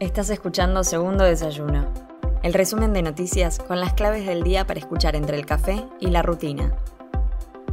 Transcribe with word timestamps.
Estás 0.00 0.28
escuchando 0.30 0.82
Segundo 0.82 1.22
Desayuno, 1.22 1.86
el 2.42 2.52
resumen 2.52 2.92
de 2.92 3.02
noticias 3.02 3.60
con 3.60 3.78
las 3.78 3.94
claves 3.94 4.26
del 4.26 4.42
día 4.42 4.66
para 4.66 4.80
escuchar 4.80 5.14
entre 5.14 5.36
el 5.36 5.46
café 5.46 5.84
y 6.00 6.08
la 6.08 6.20
rutina. 6.20 6.74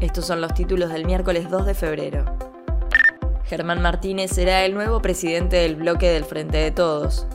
Estos 0.02 0.28
son 0.28 0.40
los 0.40 0.54
títulos 0.54 0.92
del 0.92 1.06
miércoles 1.06 1.50
2 1.50 1.66
de 1.66 1.74
febrero. 1.74 2.26
Germán 3.46 3.82
Martínez 3.82 4.30
será 4.30 4.64
el 4.66 4.76
nuevo 4.76 5.02
presidente 5.02 5.56
del 5.56 5.78
bloque 5.78 6.12
del 6.12 6.24
Frente 6.24 6.58
de 6.58 6.70
Todos. 6.70 7.26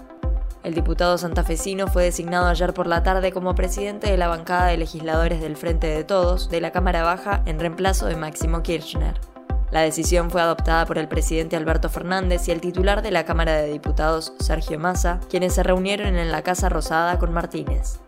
El 0.62 0.74
diputado 0.74 1.18
santafesino 1.18 1.88
fue 1.88 2.04
designado 2.04 2.46
ayer 2.46 2.72
por 2.72 2.86
la 2.86 3.02
tarde 3.02 3.32
como 3.32 3.56
presidente 3.56 4.08
de 4.08 4.16
la 4.16 4.28
bancada 4.28 4.68
de 4.68 4.76
legisladores 4.76 5.40
del 5.40 5.56
Frente 5.56 5.88
de 5.88 6.04
Todos 6.04 6.48
de 6.48 6.60
la 6.60 6.70
Cámara 6.70 7.02
Baja 7.02 7.42
en 7.44 7.58
reemplazo 7.58 8.06
de 8.06 8.14
Máximo 8.14 8.62
Kirchner. 8.62 9.35
La 9.72 9.80
decisión 9.80 10.30
fue 10.30 10.40
adoptada 10.40 10.86
por 10.86 10.96
el 10.96 11.08
presidente 11.08 11.56
Alberto 11.56 11.88
Fernández 11.88 12.46
y 12.48 12.52
el 12.52 12.60
titular 12.60 13.02
de 13.02 13.10
la 13.10 13.24
Cámara 13.24 13.56
de 13.56 13.70
Diputados, 13.70 14.32
Sergio 14.38 14.78
Massa, 14.78 15.20
quienes 15.28 15.54
se 15.54 15.62
reunieron 15.62 16.16
en 16.16 16.30
la 16.30 16.42
Casa 16.42 16.68
Rosada 16.68 17.18
con 17.18 17.32
Martínez. 17.32 17.98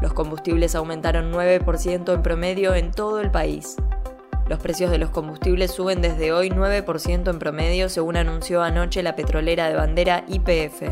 Los 0.00 0.14
combustibles 0.14 0.74
aumentaron 0.74 1.32
9% 1.32 2.14
en 2.14 2.22
promedio 2.22 2.74
en 2.74 2.90
todo 2.90 3.20
el 3.20 3.30
país. 3.30 3.76
Los 4.48 4.58
precios 4.58 4.90
de 4.90 4.98
los 4.98 5.10
combustibles 5.10 5.70
suben 5.70 6.02
desde 6.02 6.32
hoy 6.32 6.50
9% 6.50 7.30
en 7.30 7.38
promedio, 7.38 7.88
según 7.88 8.16
anunció 8.16 8.62
anoche 8.62 9.02
la 9.02 9.14
petrolera 9.14 9.68
de 9.68 9.76
bandera 9.76 10.24
YPF. 10.26 10.82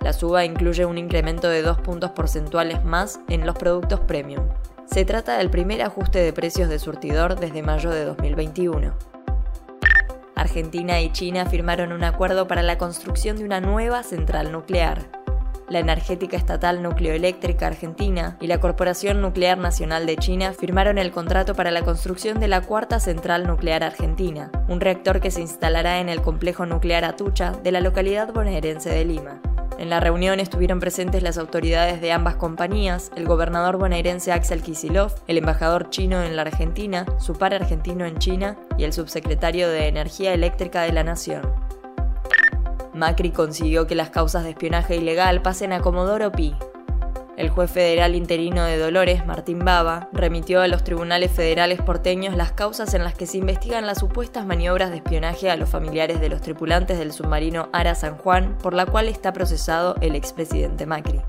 La 0.00 0.12
suba 0.12 0.44
incluye 0.44 0.84
un 0.84 0.98
incremento 0.98 1.48
de 1.48 1.62
2 1.62 1.78
puntos 1.78 2.10
porcentuales 2.10 2.84
más 2.84 3.20
en 3.28 3.46
los 3.46 3.56
productos 3.56 4.00
premium. 4.00 4.44
Se 4.92 5.06
trata 5.06 5.38
del 5.38 5.48
primer 5.48 5.80
ajuste 5.80 6.18
de 6.18 6.34
precios 6.34 6.68
de 6.68 6.78
surtidor 6.78 7.40
desde 7.40 7.62
mayo 7.62 7.88
de 7.88 8.04
2021. 8.04 8.92
Argentina 10.34 11.00
y 11.00 11.10
China 11.10 11.46
firmaron 11.46 11.92
un 11.92 12.04
acuerdo 12.04 12.46
para 12.46 12.62
la 12.62 12.76
construcción 12.76 13.38
de 13.38 13.44
una 13.46 13.62
nueva 13.62 14.02
central 14.02 14.52
nuclear. 14.52 15.10
La 15.70 15.78
energética 15.78 16.36
estatal 16.36 16.82
nucleoeléctrica 16.82 17.68
argentina 17.68 18.36
y 18.38 18.48
la 18.48 18.60
Corporación 18.60 19.22
Nuclear 19.22 19.56
Nacional 19.56 20.04
de 20.04 20.18
China 20.18 20.52
firmaron 20.52 20.98
el 20.98 21.10
contrato 21.10 21.54
para 21.54 21.70
la 21.70 21.80
construcción 21.80 22.38
de 22.38 22.48
la 22.48 22.60
cuarta 22.60 23.00
central 23.00 23.46
nuclear 23.46 23.82
argentina, 23.82 24.50
un 24.68 24.82
reactor 24.82 25.22
que 25.22 25.30
se 25.30 25.40
instalará 25.40 26.00
en 26.00 26.10
el 26.10 26.20
complejo 26.20 26.66
nuclear 26.66 27.06
Atucha 27.06 27.52
de 27.52 27.72
la 27.72 27.80
localidad 27.80 28.30
bonaerense 28.30 28.90
de 28.90 29.06
Lima. 29.06 29.40
En 29.82 29.90
la 29.90 29.98
reunión 29.98 30.38
estuvieron 30.38 30.78
presentes 30.78 31.24
las 31.24 31.38
autoridades 31.38 32.00
de 32.00 32.12
ambas 32.12 32.36
compañías, 32.36 33.10
el 33.16 33.26
gobernador 33.26 33.78
bonaerense 33.78 34.30
Axel 34.30 34.62
Kisilov, 34.62 35.12
el 35.26 35.38
embajador 35.38 35.90
chino 35.90 36.22
en 36.22 36.36
la 36.36 36.42
Argentina, 36.42 37.04
su 37.18 37.32
par 37.32 37.52
argentino 37.52 38.06
en 38.06 38.16
China 38.18 38.56
y 38.78 38.84
el 38.84 38.92
subsecretario 38.92 39.68
de 39.68 39.88
Energía 39.88 40.34
Eléctrica 40.34 40.82
de 40.82 40.92
la 40.92 41.02
Nación. 41.02 41.42
Macri 42.94 43.32
consiguió 43.32 43.88
que 43.88 43.96
las 43.96 44.10
causas 44.10 44.44
de 44.44 44.50
espionaje 44.50 44.94
ilegal 44.94 45.42
pasen 45.42 45.72
a 45.72 45.80
Comodoro 45.80 46.30
Pi, 46.30 46.54
el 47.42 47.50
juez 47.50 47.70
federal 47.70 48.14
interino 48.14 48.64
de 48.64 48.78
Dolores, 48.78 49.26
Martín 49.26 49.58
Baba, 49.58 50.08
remitió 50.12 50.62
a 50.62 50.68
los 50.68 50.84
tribunales 50.84 51.32
federales 51.32 51.82
porteños 51.82 52.36
las 52.36 52.52
causas 52.52 52.94
en 52.94 53.02
las 53.02 53.14
que 53.14 53.26
se 53.26 53.38
investigan 53.38 53.84
las 53.84 53.98
supuestas 53.98 54.46
maniobras 54.46 54.90
de 54.90 54.96
espionaje 54.96 55.50
a 55.50 55.56
los 55.56 55.68
familiares 55.68 56.20
de 56.20 56.28
los 56.28 56.40
tripulantes 56.40 56.98
del 56.98 57.12
submarino 57.12 57.68
Ara 57.72 57.96
San 57.96 58.16
Juan, 58.16 58.56
por 58.62 58.74
la 58.74 58.86
cual 58.86 59.08
está 59.08 59.32
procesado 59.32 59.96
el 60.00 60.14
expresidente 60.14 60.86
Macri. 60.86 61.20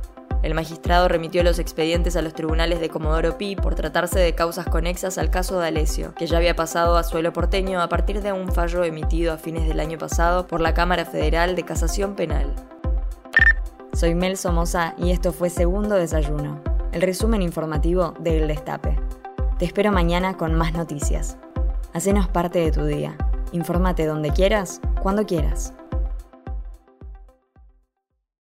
El 0.44 0.54
magistrado 0.54 1.08
remitió 1.08 1.42
los 1.42 1.58
expedientes 1.58 2.16
a 2.16 2.22
los 2.22 2.34
tribunales 2.34 2.80
de 2.80 2.90
Comodoro 2.90 3.38
Pi 3.38 3.56
por 3.56 3.76
tratarse 3.76 4.20
de 4.20 4.36
causas 4.36 4.68
conexas 4.68 5.18
al 5.18 5.32
caso 5.32 5.60
de 5.60 5.68
Alesio, 5.68 6.14
que 6.14 6.28
ya 6.28 6.38
había 6.38 6.56
pasado 6.56 6.98
a 6.98 7.04
suelo 7.04 7.34
porteño 7.34 7.82
a 7.82 7.90
partir 7.90 8.22
de 8.22 8.34
un 8.34 8.52
fallo 8.52 8.84
emitido 8.84 9.34
a 9.34 9.38
fines 9.38 9.68
del 9.68 9.80
año 9.80 9.98
pasado 9.98 10.46
por 10.46 10.62
la 10.62 10.74
Cámara 10.74 11.06
Federal 11.06 11.56
de 11.56 11.64
Casación 11.64 12.16
Penal. 12.16 12.54
Soy 13.94 14.16
Mel 14.16 14.38
Somoza 14.38 14.96
y 14.98 15.12
esto 15.12 15.32
fue 15.32 15.52
Segundo 15.52 15.94
Desayuno, 15.94 16.60
el 16.94 17.04
resumen 17.04 17.44
informativo 17.44 18.16
del 18.20 18.48
Destape. 18.48 18.98
Te 19.60 19.66
espero 19.66 19.92
mañana 19.92 20.36
con 20.36 20.56
más 20.56 20.74
noticias. 20.74 21.38
Hacenos 21.94 22.28
parte 22.28 22.58
de 22.58 22.72
tu 22.72 22.86
día. 22.86 23.16
Infórmate 23.52 24.08
donde 24.08 24.32
quieras, 24.32 24.82
cuando 25.04 25.28
quieras. 25.28 25.76